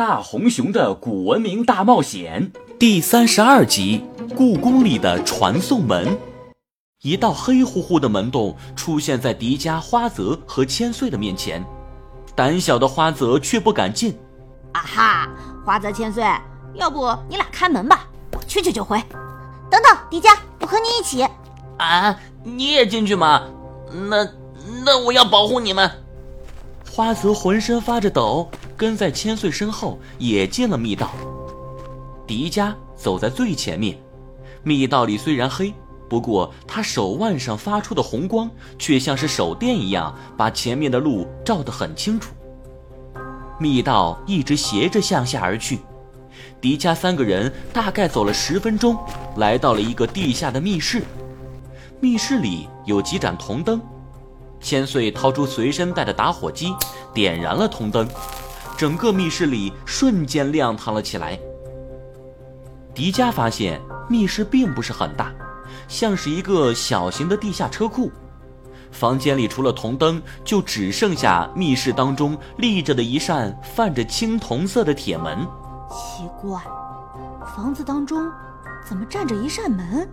[0.00, 4.02] 大红熊的古文明大冒险第三十二集：
[4.34, 6.18] 故宫里的传送门。
[7.02, 11.62] 一道黑乎乎的门洞出现在迪迦、花泽和千岁的面前，
[12.34, 14.18] 胆小的花泽却不敢进。
[14.72, 15.28] 啊哈，
[15.66, 16.24] 花泽、千岁，
[16.72, 18.98] 要不你俩开门吧，我去去就回。
[19.70, 21.28] 等等，迪迦，我和你一起。
[21.76, 23.42] 啊，你也进去吗？
[24.08, 24.26] 那
[24.82, 25.90] 那我要保护你们。
[26.90, 28.50] 花泽浑身发着抖。
[28.80, 31.10] 跟在千岁身后也进了密道。
[32.26, 33.98] 迪迦走在最前面，
[34.62, 35.74] 密道里虽然黑，
[36.08, 42.32] 不过他手腕上发出的红光却像是手电一样，把前面的路照得很清楚。
[43.58, 45.80] 密道一直斜着向下而去，
[46.58, 48.96] 迪迦三个人大概走了十分钟，
[49.36, 51.02] 来到了一个地下的密室。
[52.00, 53.78] 密室里有几盏铜灯，
[54.58, 56.72] 千岁掏出随身带的打火机，
[57.12, 58.08] 点燃了铜灯。
[58.80, 61.38] 整个密室里瞬间亮堂了起来。
[62.94, 63.78] 迪迦发现
[64.08, 65.30] 密室并不是很大，
[65.86, 68.10] 像是一个小型的地下车库。
[68.90, 75.46] 房间里除了铜灯，就只剩下密室当中立着的一扇泛着青铜色的铁门。
[75.90, 76.58] 奇怪，
[77.54, 78.32] 房子当中
[78.82, 80.08] 怎么站着一扇门？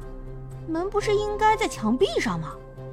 [0.68, 2.50] 门不是应该在墙壁上吗？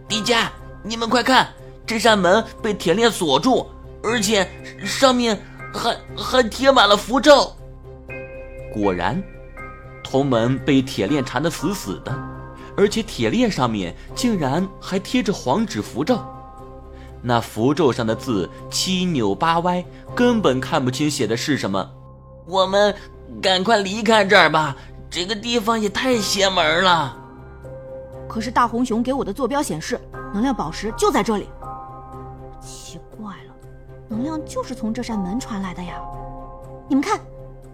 [0.06, 0.46] 迪迦，
[0.84, 1.48] 你们快看，
[1.84, 3.66] 这扇门被铁链锁住，
[4.04, 4.48] 而且
[4.84, 5.36] 上面……
[5.74, 7.52] 还还贴满了符咒。
[8.72, 9.22] 果然，
[10.02, 12.16] 铜门被铁链缠得死死的，
[12.76, 16.18] 而且铁链上面竟然还贴着黄纸符咒。
[17.20, 21.90] 那符咒上的字七扭八歪，根本看不清写的是什么。
[22.46, 22.94] 我们
[23.40, 24.76] 赶快离开这儿吧，
[25.08, 27.16] 这个地方也太邪门了。
[28.28, 29.98] 可是大红熊给我的坐标显示，
[30.32, 31.48] 能量宝石就在这里。
[34.08, 36.00] 能量就是从这扇门传来的呀！
[36.88, 37.18] 你们看，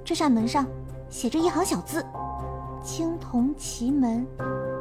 [0.04, 0.66] 这扇门上
[1.08, 2.04] 写着一行小字
[2.82, 4.26] ：“青铜奇门，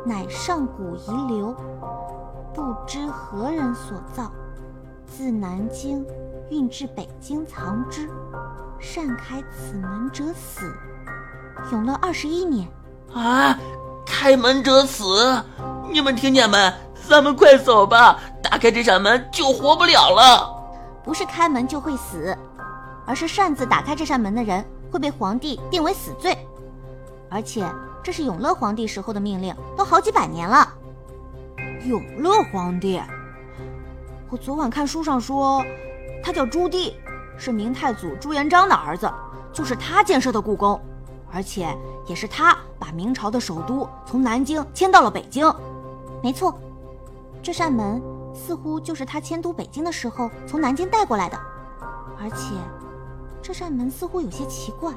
[0.05, 1.55] 乃上古遗留，
[2.53, 4.31] 不知何人所造，
[5.05, 6.05] 自南京
[6.49, 8.09] 运至北京藏之。
[8.79, 10.71] 擅开此门者死。
[11.71, 12.67] 永乐二十一年。”
[13.13, 13.57] 啊！
[14.05, 15.43] 开门者死！
[15.91, 16.71] 你们听见没？
[17.07, 18.19] 咱们快走吧！
[18.43, 20.58] 打开这扇门就活不了了。
[21.03, 22.37] 不是开门就会死，
[23.05, 26.37] 而是擅自打开这扇门的人会被皇帝定为死罪，
[27.29, 27.65] 而且
[28.03, 30.67] 这是永乐皇帝时候的命令，都好几百年了。
[31.85, 33.01] 永乐皇帝，
[34.29, 35.63] 我昨晚看书上说，
[36.23, 36.93] 他叫朱棣，
[37.37, 39.11] 是明太祖朱元璋的儿子，
[39.53, 40.79] 就是他建设的故宫，
[41.31, 41.67] 而且
[42.05, 45.51] 也是他把明朝的首都从南京迁到了北京。
[46.21, 46.53] 没错，
[47.41, 48.01] 这扇门。
[48.33, 51.37] 似乎就是他迁都北京的时候从南京带过来的，
[52.17, 52.55] 而且
[53.41, 54.93] 这扇门似乎有些奇怪，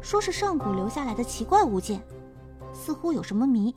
[0.00, 2.02] 说是上古留下来的奇怪物件，
[2.72, 3.74] 似乎有什么谜。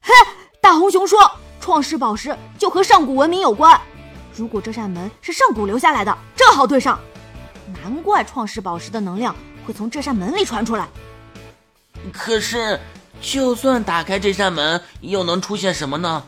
[0.00, 0.12] 嘿，
[0.60, 1.18] 大红熊说，
[1.60, 3.80] 创世宝石就和上古文明有关。
[4.34, 6.98] 如果这扇门是上古留下来的，正好对上。
[7.82, 9.34] 难怪创世宝石的能量
[9.66, 10.88] 会从这扇门里传出来。
[12.12, 12.80] 可是，
[13.20, 16.22] 就算打开这扇门，又能出现什么呢？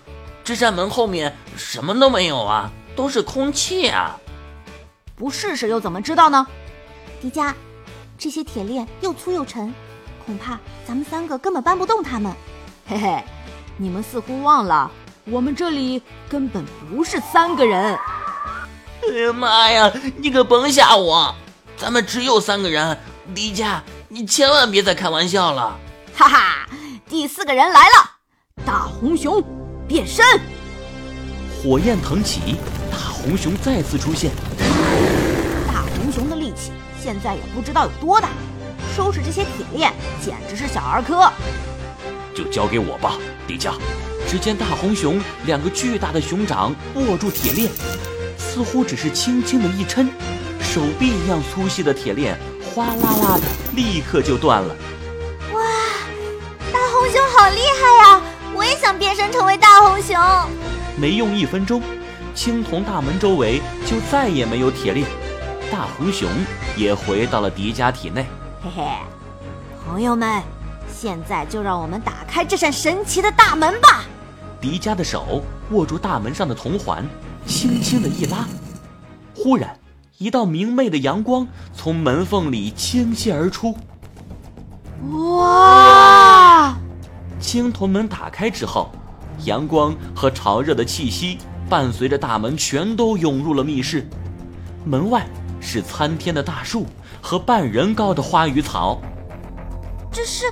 [0.45, 4.15] 这扇门后面什么都没有啊，都是空气啊！
[5.17, 6.47] 不试试又怎么知道呢？
[7.23, 7.55] 迪迦，
[8.19, 9.73] 这些铁链又粗又沉，
[10.27, 12.31] 恐怕咱们三个根本搬不动它们。
[12.87, 13.25] 嘿嘿，
[13.79, 14.91] 你们似乎忘了，
[15.25, 17.99] 我们这里根本不是三个人。
[19.03, 21.35] 哎呀妈呀，你可甭吓我！
[21.79, 22.99] 咱们只有三个人，
[23.35, 25.75] 迪迦，你千万别再开玩笑了！
[26.15, 26.69] 哈哈，
[27.09, 28.11] 第四个人来了，
[28.67, 29.43] 大红熊。
[29.95, 30.25] 变身，
[31.57, 32.57] 火焰腾起，
[32.91, 34.33] 大红熊再次出现。
[35.69, 38.31] 大红熊的力气现在也不知道有多大，
[38.97, 41.31] 收拾这些铁链简直是小儿科。
[42.35, 43.75] 就交给我吧，迪迦。
[44.27, 47.71] 只见大红熊两个巨大的熊掌握住铁链，
[48.37, 50.09] 似乎只是轻轻的一抻，
[50.61, 52.37] 手臂一样粗细的铁链
[52.75, 53.43] 哗啦啦的
[53.77, 54.75] 立刻就断了。
[58.75, 60.19] 也想变身成为大红熊。
[60.97, 61.81] 没用一分钟，
[62.35, 65.07] 青铜大门周围就再也没有铁链，
[65.71, 66.29] 大红熊
[66.77, 68.27] 也回到了迪迦体内。
[68.65, 68.85] 嘿嘿，
[69.87, 70.43] 朋友们，
[70.93, 74.03] 现在就让我们打开这扇神奇的大门吧！
[74.61, 77.09] 迪迦的手握住大门上的铜环，
[77.47, 78.45] 轻轻的一拉，
[79.37, 79.79] 忽然
[80.19, 83.77] 一道明媚的阳光从门缝里倾泻而出。
[85.13, 86.75] 哇！
[87.45, 88.91] 青铜门打开之后
[89.45, 91.37] 阳光和潮热的气息
[91.69, 94.09] 伴随着大门全都涌入了密室。
[94.87, 95.27] 门外
[95.61, 96.87] 是参天的大树
[97.21, 98.99] 和半人高的花与草。
[100.11, 100.47] 这是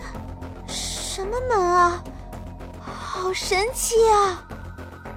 [0.67, 2.05] 什么门啊？
[2.85, 4.45] 好神奇啊！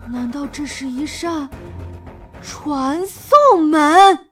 [0.08, 1.50] 难道这是一扇
[2.42, 4.25] 传送门？